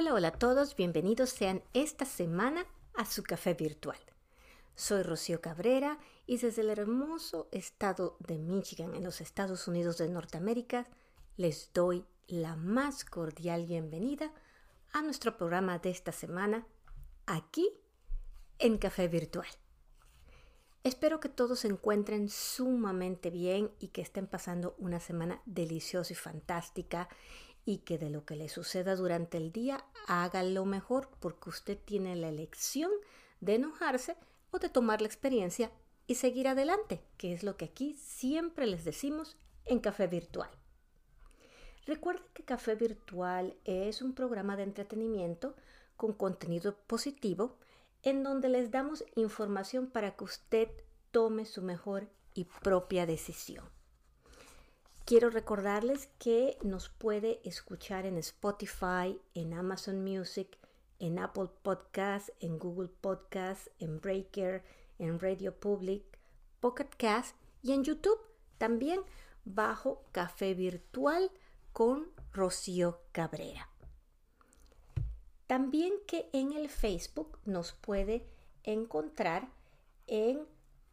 [0.00, 2.64] Hola, hola a todos, bienvenidos sean esta semana
[2.94, 3.98] a su café virtual.
[4.74, 10.08] Soy Rocío Cabrera y desde el hermoso estado de Michigan en los Estados Unidos de
[10.08, 10.88] Norteamérica
[11.36, 14.32] les doy la más cordial bienvenida
[14.94, 16.66] a nuestro programa de esta semana
[17.26, 17.68] aquí
[18.58, 19.48] en Café Virtual.
[20.82, 26.16] Espero que todos se encuentren sumamente bien y que estén pasando una semana deliciosa y
[26.16, 27.10] fantástica
[27.64, 31.78] y que de lo que le suceda durante el día haga lo mejor porque usted
[31.78, 32.90] tiene la elección
[33.40, 34.16] de enojarse
[34.50, 35.70] o de tomar la experiencia
[36.06, 40.50] y seguir adelante, que es lo que aquí siempre les decimos en Café Virtual.
[41.86, 45.54] Recuerden que Café Virtual es un programa de entretenimiento
[45.96, 47.58] con contenido positivo
[48.02, 50.68] en donde les damos información para que usted
[51.10, 53.64] tome su mejor y propia decisión.
[55.10, 60.56] Quiero recordarles que nos puede escuchar en Spotify, en Amazon Music,
[61.00, 64.62] en Apple Podcasts, en Google Podcasts, en Breaker,
[65.00, 66.04] en Radio Public,
[66.60, 68.20] Pocket Cast y en YouTube
[68.56, 69.00] también
[69.44, 71.32] bajo Café Virtual
[71.72, 73.68] con Rocío Cabrera.
[75.48, 78.28] También que en el Facebook nos puede
[78.62, 79.48] encontrar
[80.06, 80.46] en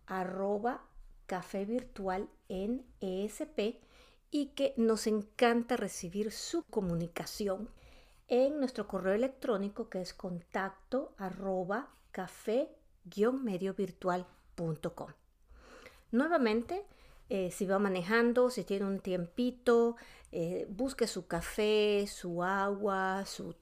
[0.07, 0.87] arroba
[1.27, 3.85] café virtual en ESP
[4.31, 7.69] y que nos encanta recibir su comunicación
[8.27, 15.11] en nuestro correo electrónico que es contacto arroba café-mediovirtual.com.
[16.11, 16.85] Nuevamente,
[17.29, 19.97] eh, si va manejando, si tiene un tiempito,
[20.31, 23.55] eh, busque su café, su agua, su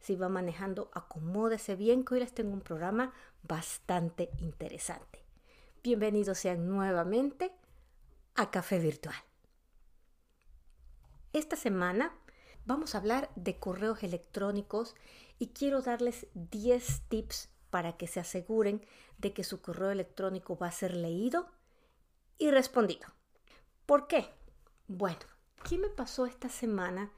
[0.00, 5.24] si va manejando, acomódese bien, que hoy les tengo un programa bastante interesante.
[5.82, 7.50] Bienvenidos sean nuevamente
[8.36, 9.27] a Café Virtual.
[11.38, 12.12] Esta semana
[12.66, 14.96] vamos a hablar de correos electrónicos
[15.38, 18.84] y quiero darles 10 tips para que se aseguren
[19.18, 21.46] de que su correo electrónico va a ser leído
[22.38, 23.06] y respondido.
[23.86, 24.26] ¿Por qué?
[24.88, 25.20] Bueno,
[25.68, 27.12] ¿qué me pasó esta semana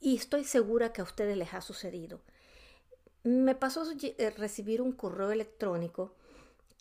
[0.00, 2.22] y estoy segura que a ustedes les ha sucedido.
[3.22, 6.14] Me pasó eh, recibir un correo electrónico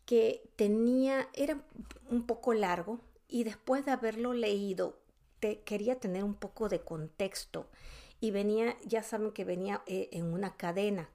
[0.05, 1.61] que tenía, era
[2.09, 4.97] un poco largo y después de haberlo leído,
[5.39, 7.67] quería tener un poco de contexto
[8.19, 11.09] y venía, ya saben que venía eh, en una cadena,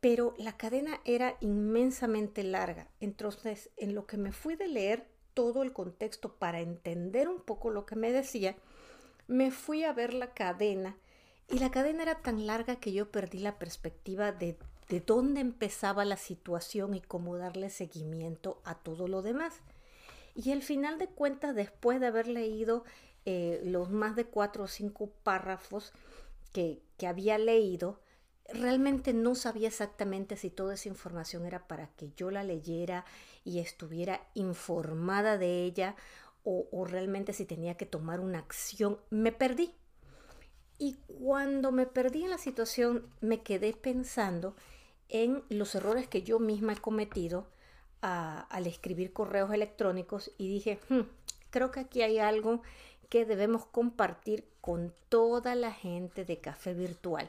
[0.00, 2.88] pero la cadena era inmensamente larga.
[3.00, 7.70] Entonces, en lo que me fui de leer todo el contexto para entender un poco
[7.70, 8.56] lo que me decía,
[9.26, 10.96] me fui a ver la cadena
[11.48, 14.56] y la cadena era tan larga que yo perdí la perspectiva de,
[14.88, 19.60] de dónde empezaba la situación y cómo darle seguimiento a todo lo demás.
[20.34, 22.84] Y al final de cuentas, después de haber leído
[23.24, 25.92] eh, los más de cuatro o cinco párrafos
[26.52, 28.00] que, que había leído,
[28.52, 33.04] realmente no sabía exactamente si toda esa información era para que yo la leyera
[33.44, 35.96] y estuviera informada de ella
[36.42, 38.98] o, realmente si tenía que tomar una acción.
[39.10, 39.74] Me perdí.
[40.78, 44.56] Y cuando me perdí en la situación, me quedé pensando
[45.08, 47.46] en los errores que yo misma he cometido
[48.00, 51.00] al escribir correos electrónicos y dije, hmm,
[51.50, 52.62] creo que aquí hay algo
[53.10, 57.28] que debemos compartir con toda la gente de Café Virtual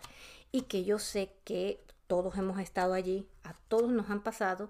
[0.51, 4.69] y que yo sé que todos hemos estado allí, a todos nos han pasado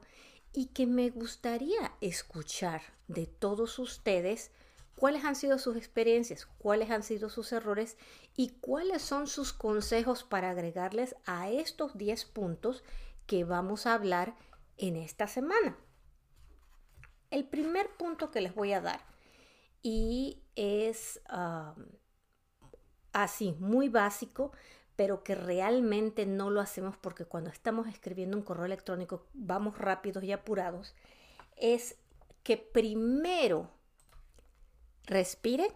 [0.54, 4.52] y que me gustaría escuchar de todos ustedes
[4.96, 7.98] cuáles han sido sus experiencias, cuáles han sido sus errores
[8.38, 12.84] y cuáles son sus consejos para agregarles a estos 10 puntos
[13.28, 14.36] que vamos a hablar
[14.78, 15.76] en esta semana.
[17.32, 19.11] El primer punto que les voy a dar
[19.82, 21.22] y es
[23.14, 24.52] así, muy básico,
[24.96, 30.24] pero que realmente no lo hacemos porque cuando estamos escribiendo un correo electrónico vamos rápidos
[30.24, 30.94] y apurados,
[31.58, 31.98] es
[32.44, 33.70] que primero
[35.06, 35.76] respire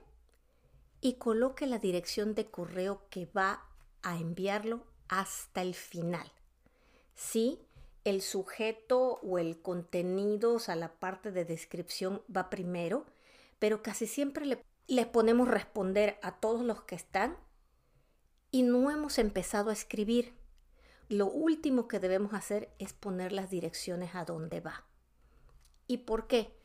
[1.02, 3.64] y coloque la dirección de correo que va
[4.02, 6.32] a enviarlo hasta el final.
[7.14, 7.60] Sí,
[8.04, 13.06] el sujeto o el contenido, o sea, la parte de descripción va primero,
[13.66, 14.46] pero casi siempre
[14.86, 17.36] le, ponemos responder a todos los que están
[18.52, 20.36] y no hemos empezado a escribir.
[21.10, 24.86] Lo último que debemos hacer es poner las direcciones a dónde va.
[25.88, 26.56] ¿Y por qué?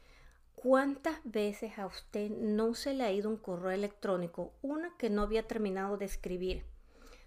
[0.55, 4.53] ¿Cuántas veces a usted no se le ha ido un correo electrónico?
[4.61, 6.67] Una que no había terminado de escribir,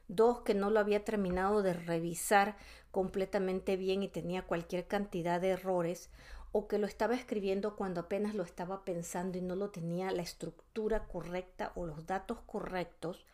[0.08, 2.58] dos que no lo había terminado de revisar
[2.92, 6.12] completamente bien y tenía cualquier cantidad de errores,
[6.54, 10.22] o que lo estaba escribiendo cuando apenas lo estaba pensando y no lo tenía la
[10.22, 13.26] estructura correcta o los datos correctos,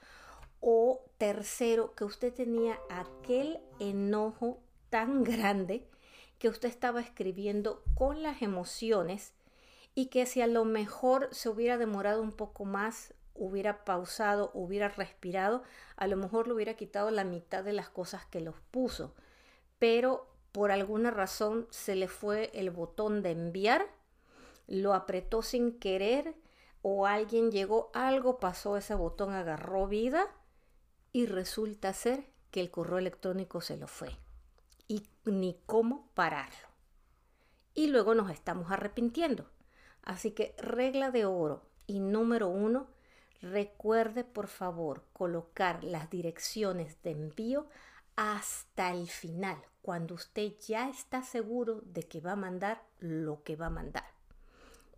[0.61, 5.87] O tercero, que usted tenía aquel enojo tan grande
[6.37, 9.33] que usted estaba escribiendo con las emociones
[9.95, 14.89] y que si a lo mejor se hubiera demorado un poco más, hubiera pausado, hubiera
[14.89, 15.63] respirado,
[15.95, 19.13] a lo mejor le hubiera quitado la mitad de las cosas que los puso.
[19.77, 23.85] Pero por alguna razón se le fue el botón de enviar,
[24.67, 26.35] lo apretó sin querer
[26.81, 30.27] o alguien llegó, algo pasó, ese botón agarró vida
[31.11, 34.09] y resulta ser que el correo electrónico se lo fue
[34.87, 36.67] y ni cómo pararlo.
[37.73, 39.49] Y luego nos estamos arrepintiendo.
[40.03, 42.87] Así que regla de oro y número uno,
[43.41, 47.67] recuerde por favor colocar las direcciones de envío
[48.15, 53.55] hasta el final, cuando usted ya está seguro de que va a mandar lo que
[53.55, 54.05] va a mandar.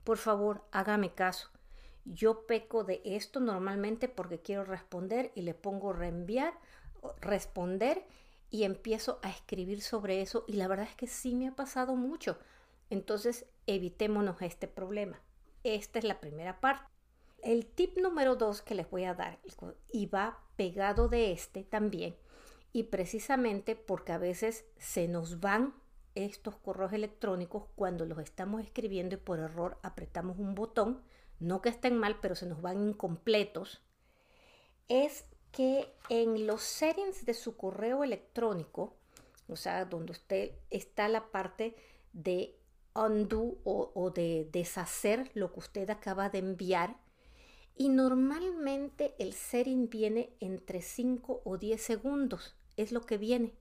[0.04, 1.50] Por favor, hágame caso.
[2.06, 6.54] Yo peco de esto normalmente porque quiero responder y le pongo reenviar,
[7.20, 8.06] responder
[8.50, 11.96] y empiezo a escribir sobre eso y la verdad es que sí me ha pasado
[11.96, 12.38] mucho.
[12.90, 15.22] Entonces, evitémonos este problema.
[15.64, 16.84] Esta es la primera parte.
[17.44, 19.40] El tip número dos que les voy a dar,
[19.92, 22.16] y va pegado de este también,
[22.74, 25.74] y precisamente porque a veces se nos van
[26.16, 31.02] estos correos electrónicos cuando los estamos escribiendo y por error apretamos un botón,
[31.40, 33.82] no que estén mal, pero se nos van incompletos,
[34.88, 38.96] es que en los settings de su correo electrónico,
[39.48, 41.76] o sea, donde usted está la parte
[42.14, 42.58] de
[42.94, 46.98] undo o, de deshacer lo que usted acaba de enviar,
[47.76, 53.54] y normalmente el setting viene entre 5 o 10 segundos, es lo que viene.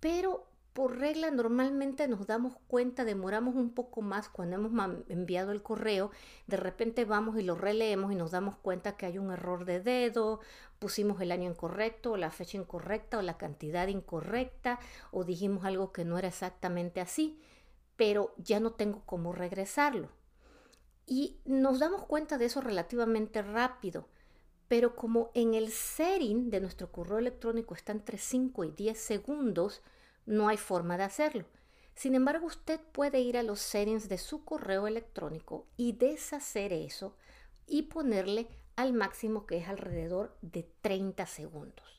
[0.00, 0.46] Pero
[0.76, 4.72] por regla normalmente nos damos cuenta, demoramos un poco más cuando hemos
[5.08, 6.10] enviado el correo,
[6.46, 9.80] de repente vamos y lo releemos y nos damos cuenta que hay un error de
[9.80, 10.40] dedo,
[10.78, 14.78] pusimos el año incorrecto o la fecha incorrecta o la cantidad incorrecta
[15.12, 17.40] o dijimos algo que no era exactamente así,
[17.96, 20.10] pero ya no tengo cómo regresarlo.
[21.06, 24.08] Y nos damos cuenta de eso relativamente rápido.
[24.68, 29.82] Pero como en el setting de nuestro correo electrónico está entre 5 y 10 segundos,
[30.24, 31.46] no hay forma de hacerlo.
[31.94, 37.16] Sin embargo, usted puede ir a los settings de su correo electrónico y deshacer eso
[37.66, 41.95] y ponerle al máximo que es alrededor de 30 segundos.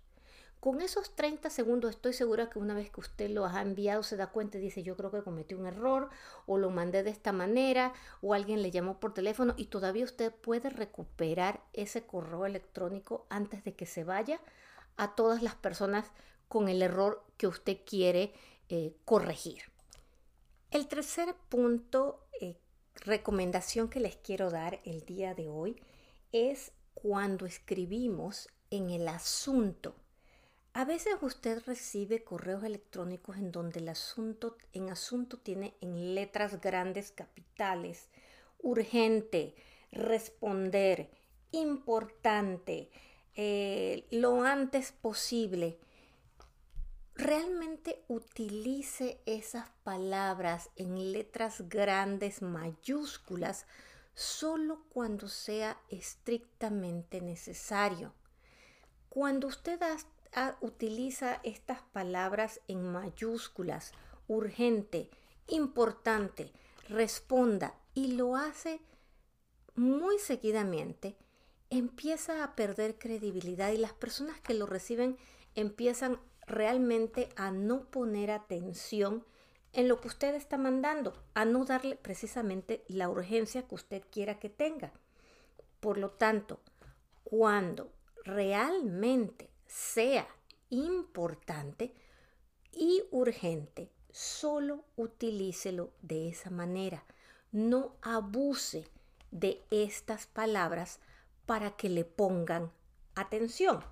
[0.59, 4.17] Con esos 30 segundos estoy segura que una vez que usted lo ha enviado se
[4.17, 6.09] da cuenta y dice yo creo que cometí un error
[6.47, 10.33] o lo mandé de esta manera o alguien le llamó por teléfono y todavía usted
[10.33, 14.41] puede recuperar ese correo electrónico antes de que se vaya
[14.97, 16.11] a todas las personas
[16.47, 18.33] con el error que usted quiere
[18.69, 19.61] eh, corregir.
[20.71, 22.57] El tercer punto, eh,
[22.95, 25.81] recomendación que les quiero dar el día de hoy
[26.31, 29.95] es cuando escribimos en el asunto.
[30.77, 36.61] A veces usted recibe correos electrónicos en donde el asunto en asunto tiene en letras
[36.61, 38.09] grandes capitales
[38.59, 39.55] urgente,
[39.91, 41.09] responder,
[41.49, 42.91] importante,
[43.33, 45.79] eh, lo antes posible
[47.15, 53.65] realmente utilice esas palabras en letras grandes mayúsculas
[54.13, 58.13] solo cuando sea estrictamente necesario.
[59.09, 59.81] Cuando usted
[60.61, 63.93] utiliza estas palabras en mayúsculas,
[64.27, 65.09] urgente,
[65.47, 66.51] importante,
[66.89, 68.81] responda y lo hace
[69.75, 71.15] muy seguidamente,
[71.69, 75.17] empieza a perder credibilidad y las personas que lo reciben
[75.55, 79.25] empiezan realmente a no poner atención
[79.73, 84.39] en lo que usted está mandando, a no darle precisamente la urgencia que usted quiera
[84.39, 84.91] que tenga.
[85.79, 86.59] Por lo tanto,
[87.23, 87.91] cuando
[88.23, 90.27] realmente sea
[90.69, 91.93] importante
[92.71, 97.05] y urgente, solo utilícelo de esa manera.
[97.51, 98.89] No abuse
[99.31, 100.99] de estas palabras
[101.45, 102.71] para que le pongan
[103.15, 103.83] atención.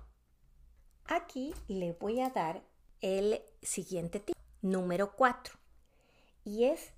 [1.06, 2.62] Aquí le voy a dar
[3.00, 5.54] el siguiente tip, número 4,
[6.44, 6.92] y es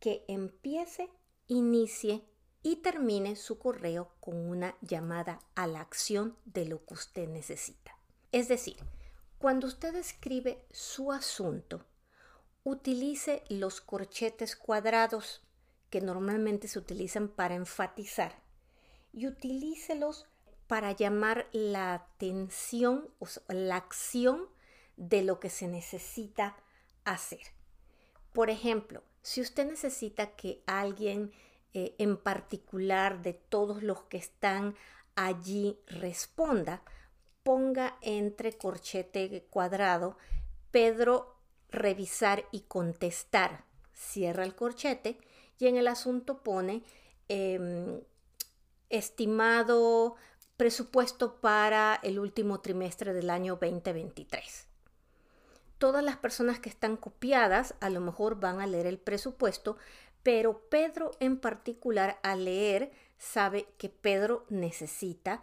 [0.00, 1.10] que empiece,
[1.46, 2.24] inicie
[2.62, 7.97] y termine su correo con una llamada a la acción de lo que usted necesita.
[8.32, 8.76] Es decir,
[9.38, 11.84] cuando usted escribe su asunto,
[12.64, 15.42] utilice los corchetes cuadrados
[15.90, 18.42] que normalmente se utilizan para enfatizar
[19.12, 20.26] y utilícelos
[20.66, 24.48] para llamar la atención o la acción
[24.96, 26.56] de lo que se necesita
[27.04, 27.40] hacer.
[28.34, 31.32] Por ejemplo, si usted necesita que alguien
[31.72, 34.76] eh, en particular de todos los que están
[35.14, 36.82] allí responda,
[37.48, 40.18] ponga entre corchete cuadrado
[40.70, 41.34] Pedro
[41.70, 43.64] revisar y contestar.
[43.94, 45.18] Cierra el corchete
[45.58, 46.82] y en el asunto pone
[47.28, 48.02] em,
[48.90, 50.16] estimado
[50.58, 54.66] presupuesto para el último trimestre del año 2023.
[55.78, 59.78] Todas las personas que están copiadas a lo mejor van a leer el presupuesto,
[60.22, 65.42] pero Pedro en particular al leer sabe que Pedro necesita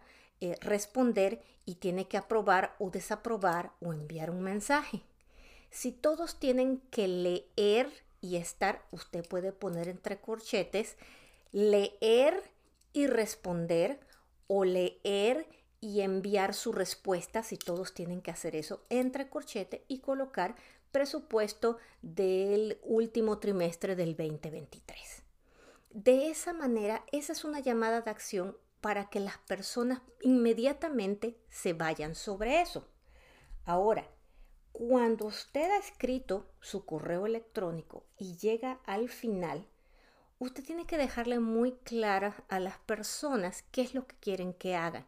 [0.51, 5.01] eh, responder y tiene que aprobar o desaprobar o enviar un mensaje.
[5.71, 10.97] Si todos tienen que leer y estar, usted puede poner entre corchetes
[11.51, 12.51] leer
[12.93, 13.99] y responder
[14.47, 15.47] o leer
[15.81, 20.55] y enviar su respuesta si todos tienen que hacer eso entre corchete y colocar
[20.91, 25.23] presupuesto del último trimestre del 2023.
[25.91, 31.73] De esa manera, esa es una llamada de acción para que las personas inmediatamente se
[31.73, 32.87] vayan sobre eso.
[33.65, 34.07] Ahora,
[34.73, 39.65] cuando usted ha escrito su correo electrónico y llega al final,
[40.37, 44.75] usted tiene que dejarle muy clara a las personas qué es lo que quieren que
[44.75, 45.07] hagan.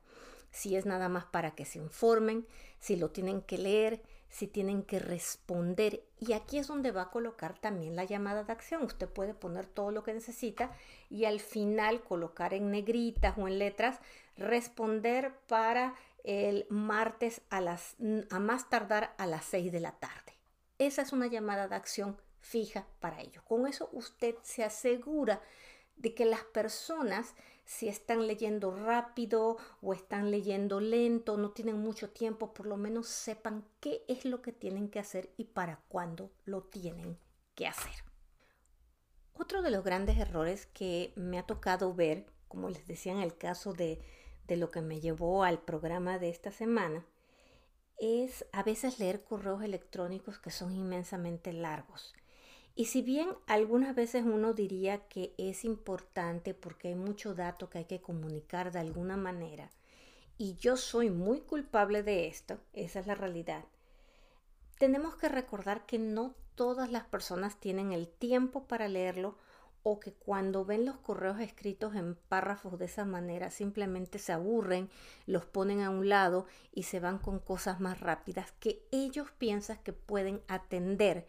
[0.50, 2.48] Si es nada más para que se informen,
[2.80, 6.04] si lo tienen que leer, si tienen que responder.
[6.20, 8.84] Y aquí es donde va a colocar también la llamada de acción.
[8.84, 10.72] Usted puede poner todo lo que necesita
[11.10, 14.00] y al final colocar en negritas o en letras
[14.36, 17.96] responder para el martes a, las,
[18.30, 20.34] a más tardar a las 6 de la tarde.
[20.78, 23.44] Esa es una llamada de acción fija para ello.
[23.46, 25.42] Con eso usted se asegura
[25.96, 27.34] de que las personas
[27.68, 33.08] si están leyendo rápido o están leyendo lento, no tienen mucho tiempo, por lo menos
[33.08, 37.20] sepan qué es lo que tienen que hacer y para cuándo lo tienen
[37.56, 37.92] que hacer.
[39.34, 43.38] Otro de los grandes errores que me ha tocado ver, como les decía en el
[43.38, 44.02] caso de,
[44.48, 47.06] de lo que me llevó al programa de esta semana,
[47.98, 52.16] es a veces leer correos electrónicos que son inmensamente largos
[52.78, 57.80] y si bien algunas veces uno diría que es importante porque hay mucho dato que
[57.80, 59.72] hay que comunicar de alguna manera,
[60.38, 63.66] y yo soy muy culpable de esto, esa es la realidad,
[64.78, 69.38] tenemos que recordar que no todas las personas tienen el tiempo para leerlo
[69.82, 74.90] o que cuando ven los correos escritos en párrafos de esa manera simplemente se aburren,
[75.26, 79.80] los ponen a un lado y se van con cosas más rápidas que ellos piensan
[79.84, 81.26] que pueden atender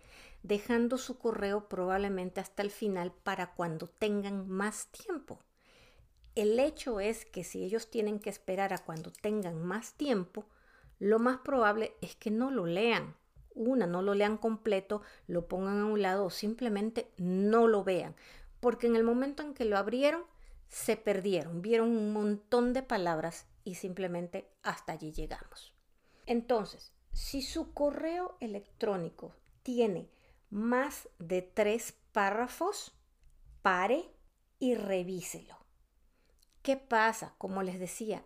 [0.49, 5.39] dejando su correo probablemente hasta el final para cuando tengan más tiempo.
[6.35, 10.47] El hecho es que si ellos tienen que esperar a cuando tengan más tiempo,
[10.99, 13.15] lo más probable es que no lo lean.
[13.55, 18.17] Una, no lo lean completo, lo pongan a un lado o simplemente no lo vean.
[18.61, 20.23] Porque en el momento en que lo abrieron,
[20.69, 25.75] se perdieron, vieron un montón de palabras y simplemente hasta allí llegamos.
[26.25, 30.09] Entonces, si su correo electrónico tiene
[30.51, 32.93] más de tres párrafos,
[33.63, 34.11] pare
[34.59, 35.57] y revíselo.
[36.63, 37.35] ¿Qué pasa?
[37.39, 38.25] Como les decía,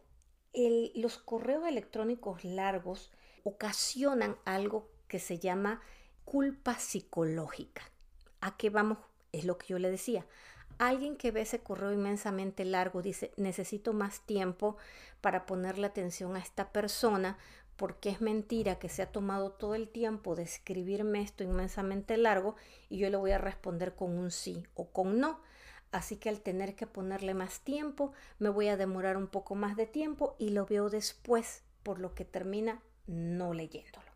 [0.95, 3.11] los correos electrónicos largos
[3.45, 5.81] ocasionan algo que se llama
[6.25, 7.83] culpa psicológica.
[8.41, 8.99] ¿A qué vamos?
[9.33, 10.27] Es lo que yo le decía.
[10.79, 14.77] Alguien que ve ese correo inmensamente largo dice, necesito más tiempo
[15.21, 17.39] para ponerle atención a esta persona
[17.77, 22.57] porque es mentira que se ha tomado todo el tiempo de escribirme esto inmensamente largo
[22.89, 25.41] y yo le voy a responder con un sí o con no.
[25.91, 29.77] Así que al tener que ponerle más tiempo, me voy a demorar un poco más
[29.77, 34.11] de tiempo y lo veo después, por lo que termina no leyéndolo.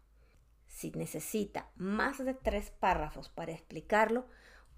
[0.66, 4.26] Si necesita más de tres párrafos para explicarlo,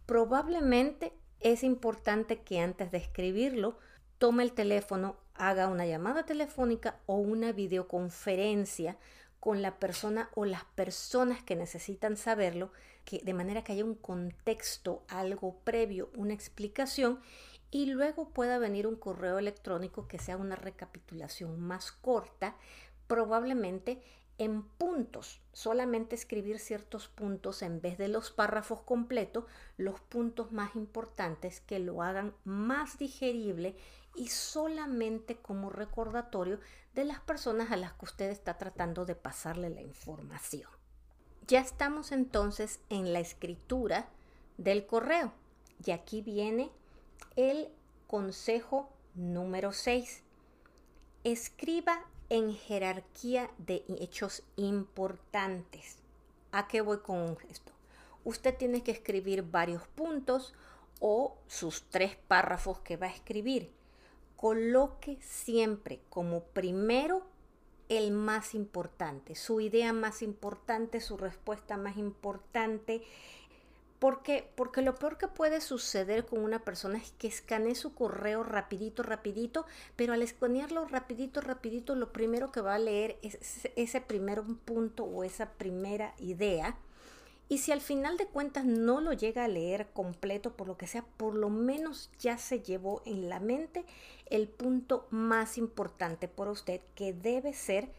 [0.07, 3.79] probablemente es importante que antes de escribirlo
[4.19, 8.97] tome el teléfono haga una llamada telefónica o una videoconferencia
[9.41, 12.73] con la persona o las personas que necesitan saberlo,
[13.05, 17.21] que de manera que haya un contexto, algo previo, una explicación
[17.71, 22.57] y luego pueda venir un correo electrónico que sea una recapitulación más corta,
[23.07, 24.03] probablemente
[24.39, 29.45] en puntos, solamente escribir ciertos puntos en vez de los párrafos completos,
[29.77, 33.77] los puntos más importantes que lo hagan más digerible
[34.19, 36.59] y solamente como recordatorio
[36.95, 40.69] de las personas a las que usted está tratando de pasarle la información.
[41.47, 44.09] Ya estamos entonces en la escritura
[44.59, 45.33] del correo
[45.85, 46.71] y aquí viene
[47.37, 47.69] el
[48.09, 50.25] consejo número 6.
[51.23, 55.99] Escriba en jerarquía de hechos importantes.
[56.51, 57.73] ¿A qué voy con esto?
[58.25, 60.55] Usted tiene que escribir varios puntos
[61.01, 63.78] o sus tres párrafos que va a escribir
[64.39, 67.27] coloque siempre como primero
[67.89, 73.03] el más importante, su idea más importante, su respuesta más importante.
[73.99, 78.45] Porque, porque lo peor que puede suceder con una persona es que escanee su correo
[78.45, 79.67] rapidito, rapidito,
[79.97, 85.03] pero al escanearlo rapidito, rapidito, lo primero que va a leer es ese primer punto
[85.03, 86.79] o esa primera idea
[87.49, 90.87] y si al final de cuentas no lo llega a leer completo, por lo que
[90.87, 93.87] sea, por lo menos ya se llevó en la mente
[94.27, 97.91] el punto más importante por usted, que debe ser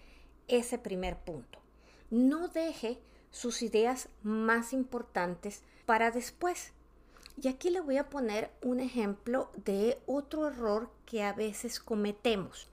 [0.48, 1.60] ese primer punto.
[2.12, 3.00] No deje
[3.32, 6.74] sus ideas más importantes para después.
[7.42, 12.68] Y aquí le voy a poner un ejemplo de otro error que a veces cometemos.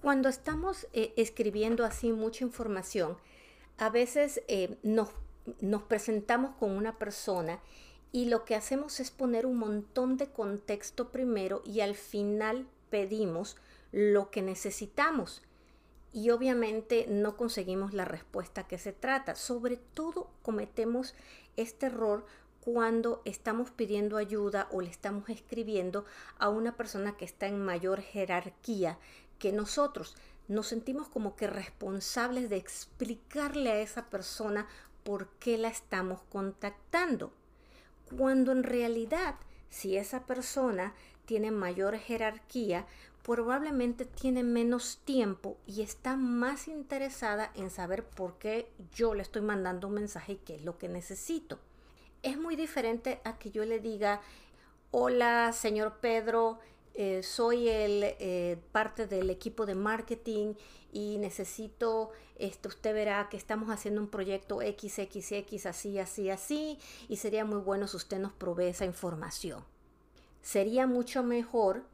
[0.00, 3.16] Cuando estamos eh, escribiendo así mucha información,
[3.78, 5.10] a veces eh, nos
[5.60, 7.60] nos presentamos con una persona
[8.12, 13.56] y lo que hacemos es poner un montón de contexto primero y al final pedimos
[13.92, 15.42] lo que necesitamos.
[16.12, 19.36] Y obviamente no conseguimos la respuesta que se trata.
[19.36, 21.14] Sobre todo cometemos
[21.56, 22.26] este error
[22.60, 26.04] cuando estamos pidiendo ayuda o le estamos escribiendo
[26.38, 28.98] a una persona que está en mayor jerarquía
[29.38, 30.16] que nosotros.
[30.48, 34.66] Nos sentimos como que responsables de explicarle a esa persona
[35.02, 37.32] por qué la estamos contactando.
[38.16, 39.36] Cuando en realidad,
[39.68, 42.86] si esa persona tiene mayor jerarquía,
[43.22, 49.42] probablemente tiene menos tiempo y está más interesada en saber por qué yo le estoy
[49.42, 51.58] mandando un mensaje y qué es lo que necesito.
[52.22, 54.20] Es muy diferente a que yo le diga,
[54.90, 56.58] hola señor Pedro,
[56.94, 60.54] eh, soy el, eh, parte del equipo de marketing
[60.92, 66.78] y necesito, este, usted verá que estamos haciendo un proyecto XXX así, así, así,
[67.08, 69.64] y sería muy bueno si usted nos provee esa información.
[70.42, 71.84] Sería mucho mejor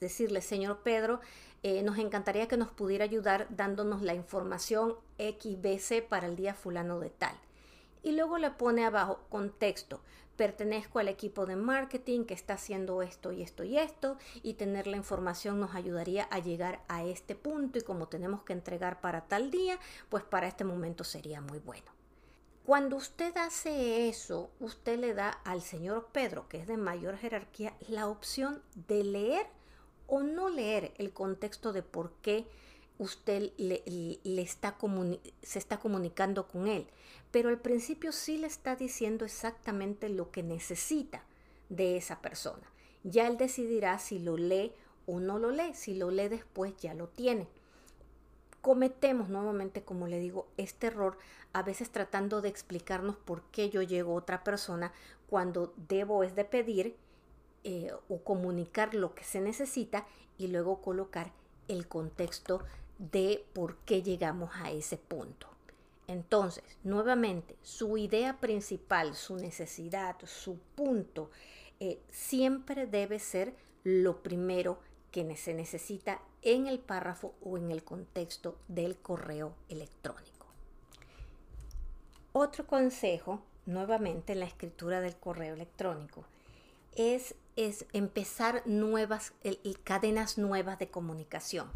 [0.00, 1.20] decirle, señor Pedro,
[1.62, 7.00] eh, nos encantaría que nos pudiera ayudar dándonos la información XBC para el día fulano
[7.00, 7.34] de tal.
[8.02, 10.00] Y luego le pone abajo contexto
[10.36, 14.86] pertenezco al equipo de marketing que está haciendo esto y esto y esto y tener
[14.86, 19.26] la información nos ayudaría a llegar a este punto y como tenemos que entregar para
[19.26, 21.96] tal día, pues para este momento sería muy bueno.
[22.64, 27.74] Cuando usted hace eso, usted le da al señor Pedro, que es de mayor jerarquía,
[27.88, 29.46] la opción de leer
[30.08, 32.48] o no leer el contexto de por qué
[32.98, 33.82] usted le,
[34.40, 34.76] está
[35.42, 36.86] se está comunicando con él,
[37.30, 41.22] pero al principio sí le está diciendo exactamente lo que necesita
[41.68, 42.66] de esa persona.
[43.04, 44.72] Ya él decidirá si lo lee
[45.06, 47.48] o no lo lee, si lo lee después ya lo tiene.
[48.62, 51.18] Cometemos nuevamente, como le digo, este error,
[51.52, 54.92] a veces tratando de explicarnos por qué yo llego a otra persona
[55.28, 56.96] cuando debo es de pedir
[57.64, 60.06] eh, o comunicar lo que se necesita
[60.38, 61.32] y luego colocar
[61.68, 62.62] el contexto
[62.98, 65.48] de por qué llegamos a ese punto.
[66.08, 71.30] Entonces, nuevamente, su idea principal, su necesidad, su punto,
[71.80, 74.78] eh, siempre debe ser lo primero
[75.10, 80.46] que se necesita en el párrafo o en el contexto del correo electrónico.
[82.32, 86.24] Otro consejo, nuevamente en la escritura del correo electrónico,
[86.94, 89.32] es, es empezar nuevas,
[89.84, 91.70] cadenas nuevas de comunicación.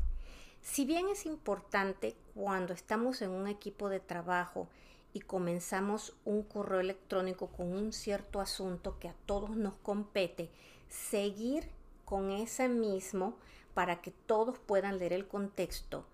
[0.62, 4.68] Si bien es importante cuando estamos en un equipo de trabajo
[5.12, 10.50] y comenzamos un correo electrónico con un cierto asunto que a todos nos compete,
[10.88, 11.68] seguir
[12.04, 13.36] con ese mismo
[13.74, 16.04] para que todos puedan leer el contexto.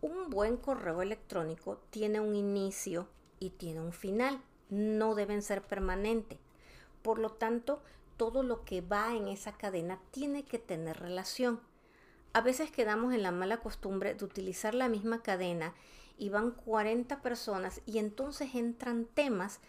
[0.00, 3.08] Un buen correo electrónico tiene un inicio
[3.40, 6.38] y tiene un final, no deben ser permanentes.
[7.02, 7.82] Por lo tanto,
[8.16, 11.60] todo lo que va en esa cadena tiene que tener relación.
[12.32, 15.74] A veces quedamos en la mala costumbre de utilizar la misma cadena
[16.18, 19.60] y van 40 personas y entonces entran temas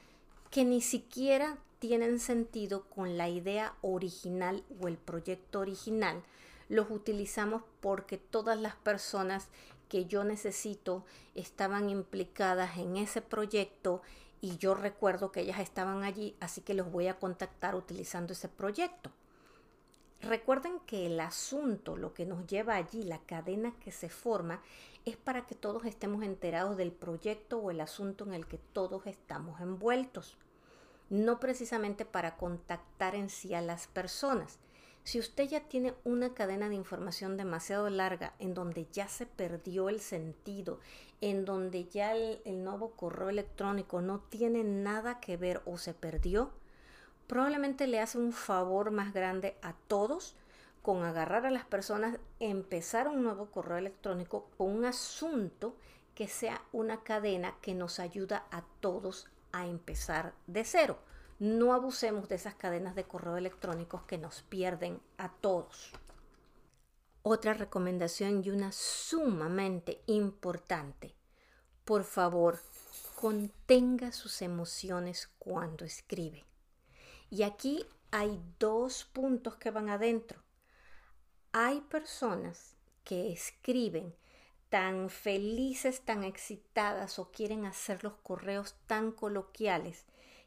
[0.52, 6.22] que ni siquiera tienen sentido con la idea original o el proyecto original.
[6.68, 9.48] Los utilizamos porque todas las personas
[9.88, 14.02] que yo necesito estaban implicadas en ese proyecto
[14.42, 18.48] y yo recuerdo que ellas estaban allí, así que los voy a contactar utilizando ese
[18.48, 19.12] proyecto.
[20.22, 24.62] Recuerden que el asunto, lo que nos lleva allí, la cadena que se forma,
[25.06, 29.08] es para que todos estemos enterados del proyecto o el asunto en el que todos
[29.08, 30.38] estamos envueltos,
[31.10, 34.60] no precisamente para contactar en sí a las personas.
[35.04, 39.90] Si usted ya tiene una cadena de información demasiado larga en donde ya se perdió
[39.90, 40.80] el sentido,
[41.22, 46.52] en donde ya el, nuevo correo electrónico no tiene nada que ver o se perdió,
[47.30, 50.36] probablemente le hace un favor más grande a todos
[50.82, 55.78] con agarrar a las personas, empezar un nuevo correo electrónico con un asunto
[56.16, 60.98] que sea una cadena que nos ayuda a todos a empezar de cero.
[61.38, 65.92] No abusemos de esas cadenas de correo electrónicos que nos pierden a todos.
[67.22, 71.14] Otra recomendación y una sumamente importante.
[71.86, 72.60] Por favor,
[73.16, 76.50] contenga sus emociones cuando escribe.
[77.30, 80.42] Y aquí hay dos puntos que van adentro.
[81.52, 84.16] Hay personas que escriben
[84.70, 90.06] tan felices, tan excitadas o quieren hacer los correos tan coloquiales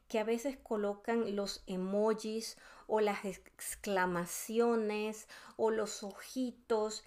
[0.08, 7.02] que a veces colocan los emojis o las exclamaciones o los ojitos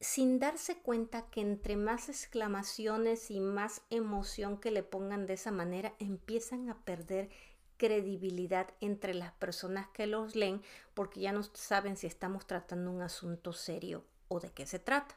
[0.00, 5.50] sin darse cuenta que entre más exclamaciones y más emoción que le pongan de esa
[5.50, 7.30] manera empiezan a perder
[7.78, 10.62] credibilidad entre las personas que los leen
[10.92, 15.16] porque ya no saben si estamos tratando un asunto serio o de qué se trata.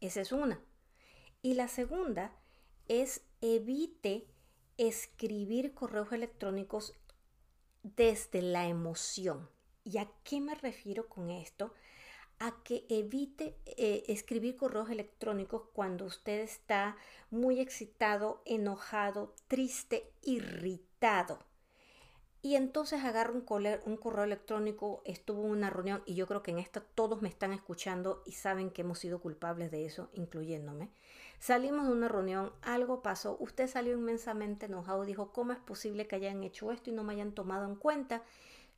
[0.00, 0.60] Esa es una.
[1.42, 2.32] Y la segunda
[2.86, 4.26] es evite
[4.76, 6.94] escribir correos electrónicos
[7.82, 9.48] desde la emoción.
[9.82, 11.74] ¿Y a qué me refiero con esto?
[12.38, 16.96] A que evite eh, escribir correos electrónicos cuando usted está
[17.30, 21.49] muy excitado, enojado, triste, irritado
[22.42, 26.58] y entonces agarro un, correo electrónico, estuvo en una reunión y yo creo que en
[26.58, 30.88] esta todos me están escuchando y saben que hemos sido culpables de eso, incluyéndome.
[31.38, 36.16] Salimos de una reunión, algo pasó, usted salió inmensamente enojado, dijo, ¿cómo es posible que
[36.16, 38.22] hayan hecho esto y no me hayan tomado en cuenta?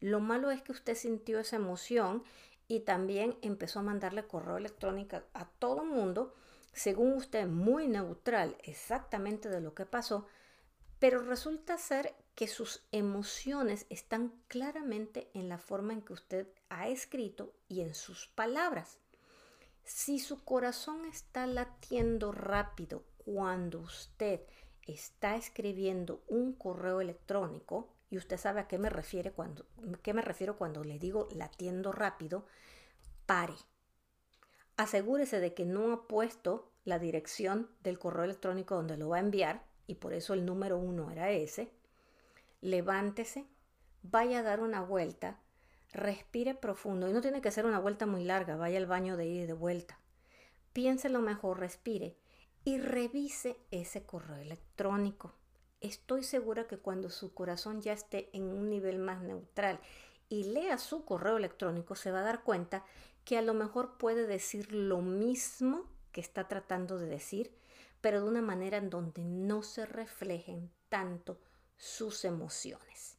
[0.01, 2.25] Lo malo es que usted sintió esa emoción
[2.67, 6.35] y también empezó a mandarle correo electrónico a todo el mundo,
[6.73, 10.27] según usted muy neutral exactamente de lo que pasó,
[10.99, 16.89] pero resulta ser que sus emociones están claramente en la forma en que usted ha
[16.89, 18.99] escrito y en sus palabras.
[19.85, 24.41] Si su corazón está latiendo rápido cuando usted
[24.87, 29.65] está escribiendo un correo electrónico, y usted sabe a qué me, refiere cuando,
[30.03, 32.45] qué me refiero cuando le digo latiendo rápido,
[33.25, 33.55] pare.
[34.77, 39.21] Asegúrese de que no ha puesto la dirección del correo electrónico donde lo va a
[39.21, 41.73] enviar y por eso el número uno era ese,
[42.63, 43.47] levántese,
[44.03, 45.39] vaya a dar una vuelta,
[45.93, 49.27] respire profundo y no tiene que ser una vuelta muy larga, vaya al baño de
[49.27, 49.99] ida y de vuelta.
[50.73, 52.17] Piense lo mejor, respire
[52.65, 55.35] y revise ese correo electrónico.
[55.81, 59.81] Estoy segura que cuando su corazón ya esté en un nivel más neutral
[60.29, 62.85] y lea su correo electrónico, se va a dar cuenta
[63.25, 67.55] que a lo mejor puede decir lo mismo que está tratando de decir,
[68.01, 71.39] pero de una manera en donde no se reflejen tanto
[71.83, 73.19] sus emociones.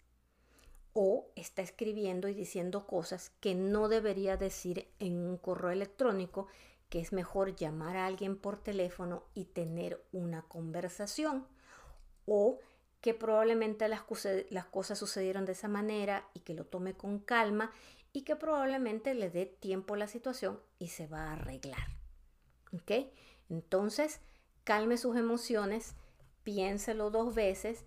[0.94, 6.48] O está escribiendo y diciendo cosas que no debería decir en un correo electrónico,
[6.88, 11.46] que es mejor llamar a alguien por teléfono y tener una conversación.
[12.26, 12.60] O
[13.02, 14.04] que probablemente las,
[14.72, 17.70] cosas sucedieron de esa manera y que lo tome con calma
[18.14, 21.98] y que probablemente le dé tiempo a la situación y se va a arreglar.
[22.72, 23.10] ¿Ok?
[23.50, 24.22] Entonces,
[24.64, 25.96] calme sus emociones,
[26.44, 27.84] piénselo dos veces,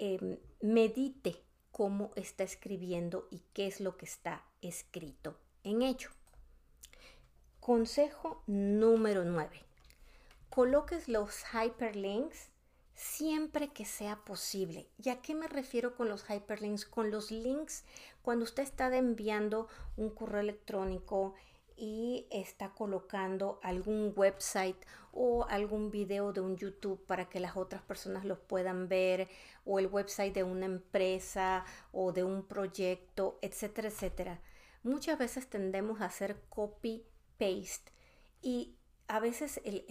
[0.00, 6.10] em, medite cómo está escribiendo y qué es lo que está escrito en ello.
[7.60, 9.62] Consejo número 9.
[10.48, 12.48] Coloques los hyperlinks
[12.94, 14.88] siempre que sea posible.
[14.98, 16.86] ¿Y a qué me refiero con los hyperlinks?
[16.86, 17.84] Con los links
[18.22, 21.34] cuando usted está enviando un correo electrónico
[21.80, 24.76] y está colocando algún website
[25.12, 29.28] o algún video de un YouTube para que las otras personas los puedan ver
[29.64, 34.40] o el website de una empresa o de un proyecto, etcétera, etcétera.
[34.82, 37.02] Muchas veces tendemos a hacer copy
[37.38, 37.90] paste
[38.42, 38.76] y
[39.08, 39.86] a veces el,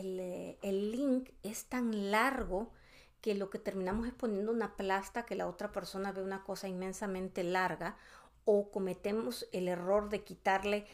[0.61, 2.71] el link es tan largo
[3.19, 6.67] que lo que terminamos es poniendo una plasta que la otra persona ve una cosa
[6.67, 7.97] inmensamente larga
[8.45, 10.87] o cometemos el error de quitarle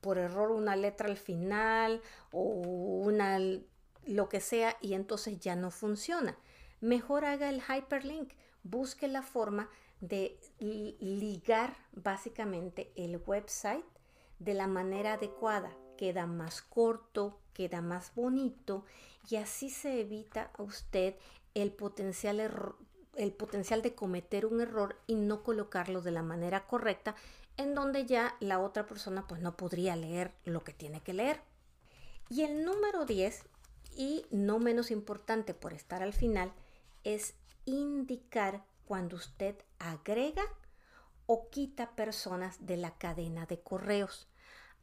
[0.00, 2.00] por error una letra al final
[2.32, 3.38] o una
[4.06, 6.36] lo que sea y entonces ya no funciona.
[6.80, 8.32] Mejor haga el hyperlink,
[8.62, 9.68] busque la forma
[10.00, 10.38] de
[11.00, 13.84] ligar básicamente el website
[14.38, 15.72] de la manera adecuada.
[15.96, 18.84] Queda más corto, queda más bonito
[19.28, 21.16] y así se evita a usted
[21.54, 22.76] el potencial error
[23.18, 27.16] el potencial de cometer un error y no colocarlo de la manera correcta
[27.58, 31.42] en donde ya la otra persona pues no podría leer lo que tiene que leer.
[32.30, 33.44] Y el número 10,
[33.94, 36.52] y no menos importante por estar al final,
[37.04, 37.34] es
[37.66, 40.44] indicar cuando usted agrega
[41.26, 44.28] o quita personas de la cadena de correos.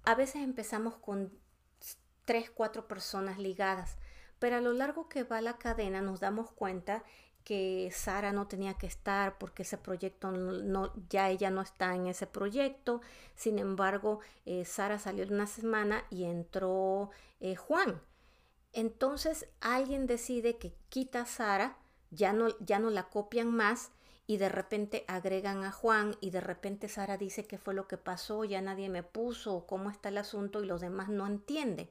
[0.04, 1.32] A veces empezamos con
[2.26, 3.98] tres, cuatro personas ligadas.
[4.40, 7.04] Pero a lo largo que va la cadena nos damos cuenta
[7.46, 12.08] que Sara no tenía que estar porque ese proyecto no, ya ella no está en
[12.08, 13.02] ese proyecto.
[13.36, 18.02] Sin embargo, eh, Sara salió una semana y entró eh, Juan.
[18.74, 21.78] Entonces alguien decide que quita a Sara,
[22.10, 23.92] ya no, ya no la copian más
[24.28, 27.98] y de repente agregan a Juan y de repente Sara dice qué fue lo que
[27.98, 31.90] pasó, ya nadie me puso, cómo está el asunto y los demás no entienden.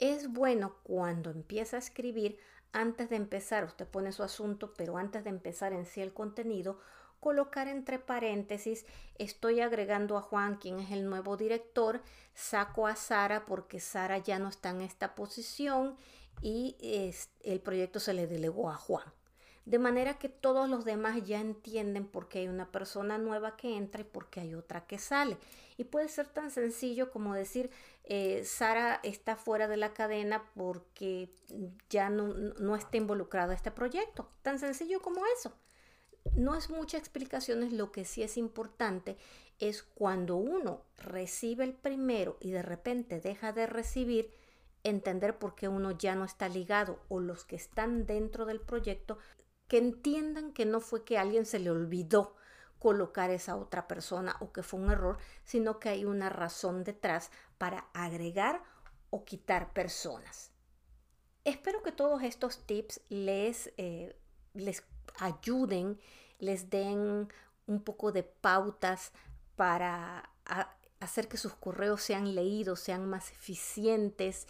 [0.00, 2.38] Es bueno cuando empieza a escribir
[2.74, 6.78] antes de empezar, usted pone su asunto, pero antes de empezar en sí el contenido,
[7.20, 8.84] colocar entre paréntesis,
[9.16, 12.02] estoy agregando a Juan, quien es el nuevo director,
[12.34, 15.96] saco a Sara porque Sara ya no está en esta posición
[16.42, 16.76] y
[17.42, 19.04] el proyecto se le delegó a Juan.
[19.64, 23.76] De manera que todos los demás ya entienden por qué hay una persona nueva que
[23.76, 25.38] entra y por qué hay otra que sale.
[25.78, 27.70] Y puede ser tan sencillo como decir,
[28.04, 31.30] eh, Sara está fuera de la cadena porque
[31.88, 34.28] ya no, no está involucrada en este proyecto.
[34.42, 35.52] Tan sencillo como eso.
[36.36, 39.16] No es mucha explicación, lo que sí es importante
[39.58, 44.32] es cuando uno recibe el primero y de repente deja de recibir,
[44.82, 49.18] entender por qué uno ya no está ligado o los que están dentro del proyecto
[49.74, 52.36] que entiendan que no fue que alguien se le olvidó
[52.78, 57.32] colocar esa otra persona o que fue un error, sino que hay una razón detrás
[57.58, 58.62] para agregar
[59.10, 60.52] o quitar personas.
[61.42, 64.16] Espero que todos estos tips les, eh,
[64.52, 64.84] les
[65.18, 65.98] ayuden,
[66.38, 67.26] les den
[67.66, 69.10] un poco de pautas
[69.56, 70.30] para
[71.00, 74.46] hacer que sus correos sean leídos, sean más eficientes.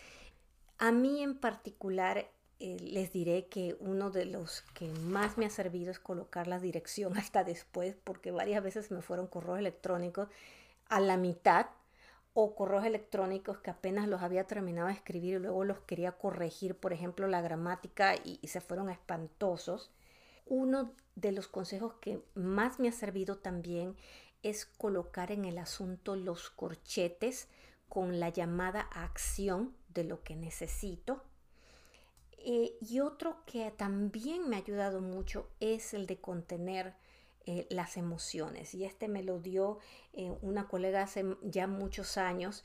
[0.76, 5.50] A mí en particular eh, les diré que uno de los que más me ha
[5.50, 10.28] servido es colocar la dirección hasta después, porque varias veces me fueron correos electrónicos
[10.88, 11.66] a la mitad
[12.32, 16.76] o correos electrónicos que apenas los había terminado de escribir y luego los quería corregir,
[16.76, 19.90] por ejemplo, la gramática y, y se fueron espantosos.
[20.46, 23.96] Uno de los consejos que más me ha servido también
[24.42, 27.48] es colocar en el asunto los corchetes
[27.88, 31.22] con la llamada acción de lo que necesito
[32.44, 36.94] eh, y otro que también me ha ayudado mucho es el de contener
[37.46, 38.74] eh, las emociones.
[38.74, 39.78] Y este me lo dio
[40.12, 42.64] eh, una colega hace ya muchos años.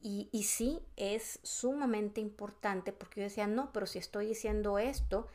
[0.00, 5.26] Y, y, sí, es sumamente importante porque yo decía, no, pero si estoy diciendo esto,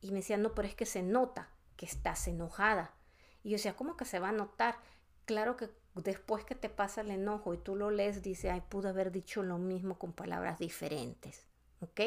[0.00, 2.94] y me decía, no, pero es que se nota que estás enojada.
[3.42, 4.76] Y yo decía, ¿cómo que se va a notar?
[5.24, 8.90] Claro que después que te pasa el enojo y tú lo lees, dice, ay, pude
[8.90, 11.46] haber dicho lo mismo con palabras diferentes.
[11.80, 12.00] ¿Ok?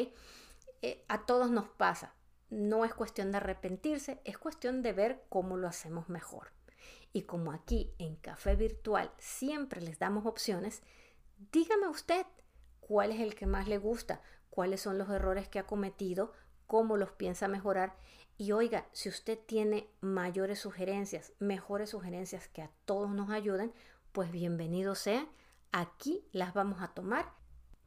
[0.82, 2.14] Eh, a todos nos pasa.
[2.48, 6.52] No es cuestión de arrepentirse, es cuestión de ver cómo lo hacemos mejor.
[7.12, 10.82] Y como aquí en Café Virtual siempre les damos opciones,
[11.50, 12.26] dígame usted
[12.80, 16.32] cuál es el que más le gusta, cuáles son los errores que ha cometido,
[16.66, 17.96] cómo los piensa mejorar.
[18.38, 23.72] Y oiga, si usted tiene mayores sugerencias, mejores sugerencias que a todos nos ayuden,
[24.12, 25.26] pues bienvenido sea.
[25.72, 27.32] Aquí las vamos a tomar.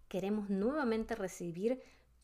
[0.07, 1.81] Queremos nuevamente recibir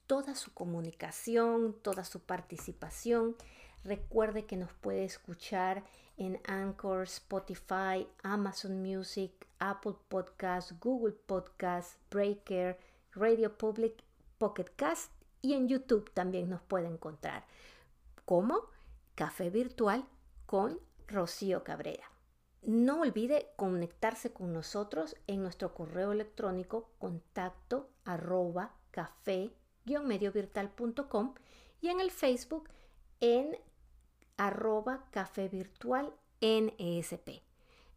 [0.08, 3.36] toda su comunicación, toda su participación.
[3.84, 5.84] Recuerde que nos puede escuchar
[6.18, 12.80] en Anchor, Spotify, Amazon Music, Apple Podcast, Google Podcast, Breaker,
[13.14, 14.04] Radio Public,
[14.38, 17.46] Pocket Cast y en YouTube también nos puede encontrar
[18.26, 18.62] como
[19.16, 20.06] Café Virtual
[20.46, 22.10] con Rocío Cabrera.
[22.64, 29.54] No olvide conectarse con nosotros en nuestro correo electrónico contacto arroba café
[29.86, 31.36] mediovirtual.com
[31.82, 32.70] y en el Facebook
[33.20, 33.58] en
[34.38, 36.14] arroba café virtual.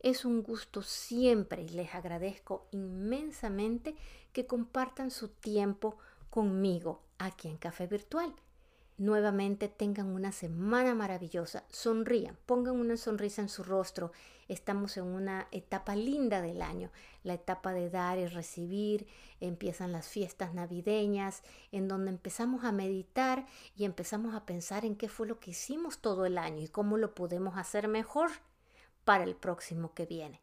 [0.01, 3.96] Es un gusto siempre y les agradezco inmensamente
[4.33, 5.98] que compartan su tiempo
[6.31, 8.33] conmigo aquí en Café Virtual.
[8.98, 14.11] Nuevamente tengan una semana maravillosa, sonrían, pongan una sonrisa en su rostro.
[14.48, 16.90] Estamos en una etapa linda del año,
[17.22, 19.06] la etapa de dar y recibir,
[19.38, 25.08] empiezan las fiestas navideñas, en donde empezamos a meditar y empezamos a pensar en qué
[25.08, 28.30] fue lo que hicimos todo el año y cómo lo podemos hacer mejor
[29.04, 30.42] para el próximo que viene.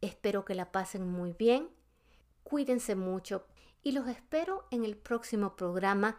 [0.00, 1.70] Espero que la pasen muy bien,
[2.44, 3.48] cuídense mucho
[3.82, 6.18] y los espero en el próximo programa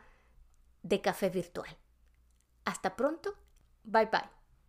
[0.86, 1.78] de café virtual.
[2.64, 3.34] Hasta pronto.
[3.84, 4.35] Bye bye.